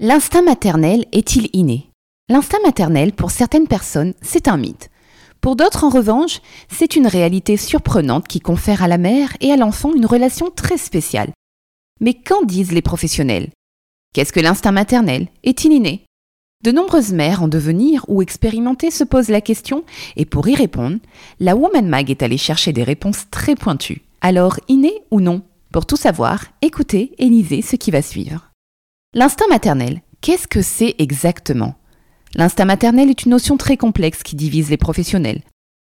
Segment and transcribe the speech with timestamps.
[0.00, 1.90] L'instinct maternel est-il inné?
[2.28, 4.90] L'instinct maternel, pour certaines personnes, c'est un mythe.
[5.40, 9.56] Pour d'autres, en revanche, c'est une réalité surprenante qui confère à la mère et à
[9.56, 11.32] l'enfant une relation très spéciale.
[12.00, 13.50] Mais qu'en disent les professionnels?
[14.14, 15.26] Qu'est-ce que l'instinct maternel?
[15.42, 16.04] Est-il inné?
[16.62, 19.82] De nombreuses mères en devenir ou expérimentées se posent la question,
[20.14, 20.98] et pour y répondre,
[21.40, 24.02] la Woman Mag est allée chercher des réponses très pointues.
[24.20, 25.42] Alors, inné ou non?
[25.72, 28.47] Pour tout savoir, écoutez et lisez ce qui va suivre.
[29.14, 31.76] L'instinct maternel, qu'est-ce que c'est exactement?
[32.34, 35.40] L'instinct maternel est une notion très complexe qui divise les professionnels.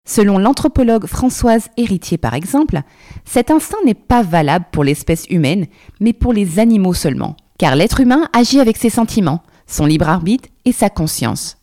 [0.10, 2.82] Selon l'anthropologue Françoise Héritier par exemple,
[3.24, 5.68] cet instinct n'est pas valable pour l'espèce humaine,
[6.00, 10.50] mais pour les animaux seulement, car l'être humain agit avec ses sentiments, son libre arbitre
[10.66, 11.58] et sa conscience.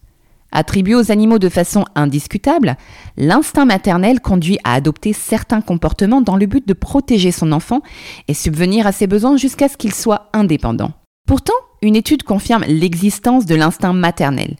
[0.52, 2.76] Attribué aux animaux de façon indiscutable,
[3.16, 7.82] l'instinct maternel conduit à adopter certains comportements dans le but de protéger son enfant
[8.28, 10.92] et subvenir à ses besoins jusqu'à ce qu'il soit indépendant.
[11.28, 14.56] Pourtant, une étude confirme l'existence de l'instinct maternel,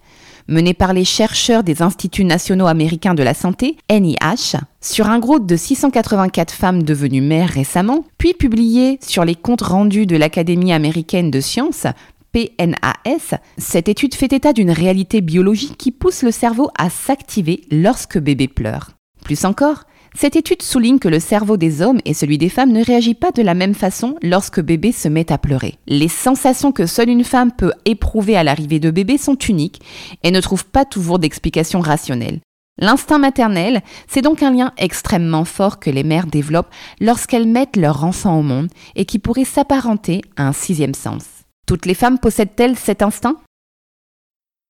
[0.49, 5.47] menée par les chercheurs des Instituts nationaux américains de la santé, NIH, sur un groupe
[5.47, 11.31] de 684 femmes devenues mères récemment, puis publiée sur les comptes rendus de l'Académie américaine
[11.31, 11.87] de sciences,
[12.33, 18.19] PNAS, cette étude fait état d'une réalité biologique qui pousse le cerveau à s'activer lorsque
[18.19, 18.91] bébé pleure.
[19.25, 19.85] Plus encore,
[20.21, 23.31] cette étude souligne que le cerveau des hommes et celui des femmes ne réagit pas
[23.31, 25.79] de la même façon lorsque bébé se met à pleurer.
[25.87, 29.81] Les sensations que seule une femme peut éprouver à l'arrivée de bébé sont uniques
[30.25, 32.41] et ne trouvent pas toujours d'explication rationnelle.
[32.81, 38.03] L'instinct maternel, c'est donc un lien extrêmement fort que les mères développent lorsqu'elles mettent leur
[38.03, 41.23] enfant au monde et qui pourrait s'apparenter à un sixième sens.
[41.69, 43.37] Toutes les femmes possèdent-elles cet instinct?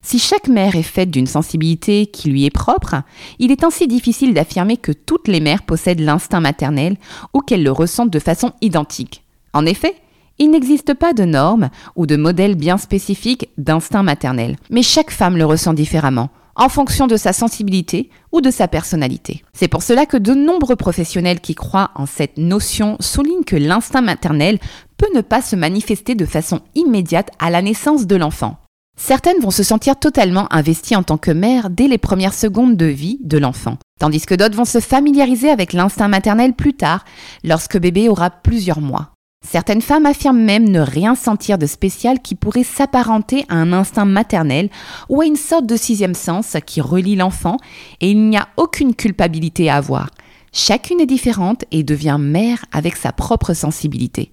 [0.09, 3.03] Si chaque mère est faite d'une sensibilité qui lui est propre,
[3.39, 6.97] il est ainsi difficile d'affirmer que toutes les mères possèdent l'instinct maternel
[7.35, 9.23] ou qu'elles le ressentent de façon identique.
[9.53, 9.95] En effet,
[10.39, 15.37] il n'existe pas de normes ou de modèle bien spécifique d'instinct maternel, mais chaque femme
[15.37, 19.45] le ressent différemment, en fonction de sa sensibilité ou de sa personnalité.
[19.53, 24.01] C'est pour cela que de nombreux professionnels qui croient en cette notion soulignent que l'instinct
[24.01, 24.59] maternel
[24.97, 28.57] peut ne pas se manifester de façon immédiate à la naissance de l'enfant.
[29.01, 32.87] Certaines vont se sentir totalement investies en tant que mère dès les premières secondes de
[32.87, 37.05] vie de l'enfant, tandis que d'autres vont se familiariser avec l'instinct maternel plus tard,
[37.45, 39.13] lorsque bébé aura plusieurs mois.
[39.47, 44.05] Certaines femmes affirment même ne rien sentir de spécial qui pourrait s'apparenter à un instinct
[44.05, 44.69] maternel
[45.09, 47.57] ou à une sorte de sixième sens qui relie l'enfant
[48.01, 50.11] et il n'y a aucune culpabilité à avoir.
[50.53, 54.33] Chacune est différente et devient mère avec sa propre sensibilité.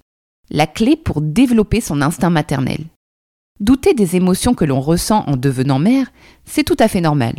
[0.50, 2.80] La clé pour développer son instinct maternel.
[3.62, 6.08] Douter des émotions que l'on ressent en devenant mère,
[6.44, 7.36] c'est tout à fait normal.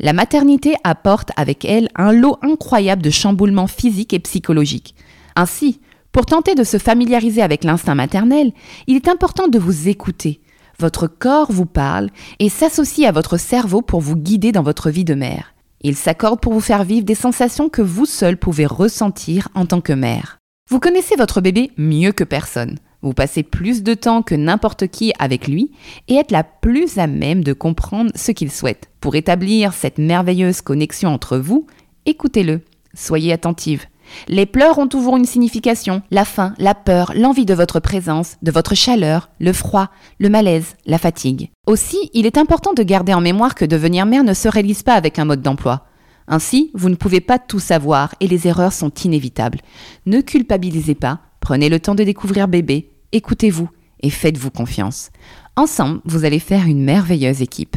[0.00, 4.94] La maternité apporte avec elle un lot incroyable de chamboulements physiques et psychologiques.
[5.36, 5.80] Ainsi,
[6.12, 8.52] pour tenter de se familiariser avec l'instinct maternel,
[8.86, 10.40] il est important de vous écouter.
[10.78, 15.04] Votre corps vous parle et s'associe à votre cerveau pour vous guider dans votre vie
[15.04, 15.54] de mère.
[15.82, 19.82] Il s'accorde pour vous faire vivre des sensations que vous seul pouvez ressentir en tant
[19.82, 20.38] que mère.
[20.70, 22.78] Vous connaissez votre bébé mieux que personne.
[23.04, 25.70] Vous passez plus de temps que n'importe qui avec lui
[26.08, 28.88] et êtes la plus à même de comprendre ce qu'il souhaite.
[28.98, 31.66] Pour établir cette merveilleuse connexion entre vous,
[32.06, 32.62] écoutez-le,
[32.94, 33.84] soyez attentive.
[34.26, 38.50] Les pleurs ont toujours une signification, la faim, la peur, l'envie de votre présence, de
[38.50, 41.50] votre chaleur, le froid, le malaise, la fatigue.
[41.66, 44.94] Aussi, il est important de garder en mémoire que devenir mère ne se réalise pas
[44.94, 45.88] avec un mode d'emploi.
[46.26, 49.60] Ainsi, vous ne pouvez pas tout savoir et les erreurs sont inévitables.
[50.06, 53.70] Ne culpabilisez pas, prenez le temps de découvrir bébé, écoutez-vous
[54.00, 55.10] et faites-vous confiance.
[55.56, 57.76] Ensemble, vous allez faire une merveilleuse équipe.